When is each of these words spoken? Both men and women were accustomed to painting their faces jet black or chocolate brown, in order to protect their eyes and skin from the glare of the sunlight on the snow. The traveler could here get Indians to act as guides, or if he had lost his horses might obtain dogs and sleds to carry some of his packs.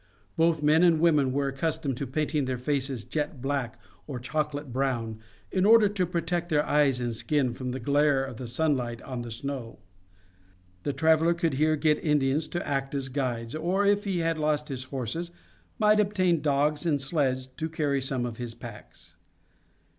Both 0.35 0.63
men 0.63 0.81
and 0.81 0.99
women 0.99 1.31
were 1.31 1.47
accustomed 1.49 1.95
to 1.97 2.07
painting 2.07 2.45
their 2.45 2.57
faces 2.57 3.03
jet 3.03 3.39
black 3.39 3.79
or 4.07 4.19
chocolate 4.19 4.73
brown, 4.73 5.19
in 5.51 5.63
order 5.63 5.87
to 5.89 6.07
protect 6.07 6.49
their 6.49 6.65
eyes 6.65 6.99
and 6.99 7.15
skin 7.15 7.53
from 7.53 7.69
the 7.69 7.79
glare 7.79 8.23
of 8.25 8.37
the 8.37 8.47
sunlight 8.47 8.99
on 9.03 9.21
the 9.21 9.29
snow. 9.29 9.77
The 10.81 10.91
traveler 10.93 11.35
could 11.35 11.53
here 11.53 11.75
get 11.75 12.03
Indians 12.03 12.47
to 12.47 12.67
act 12.67 12.95
as 12.95 13.09
guides, 13.09 13.53
or 13.53 13.85
if 13.85 14.05
he 14.05 14.17
had 14.21 14.39
lost 14.39 14.69
his 14.69 14.85
horses 14.85 15.29
might 15.77 15.99
obtain 15.99 16.41
dogs 16.41 16.83
and 16.83 16.99
sleds 16.99 17.45
to 17.45 17.69
carry 17.69 18.01
some 18.01 18.25
of 18.25 18.37
his 18.37 18.55
packs. 18.55 19.17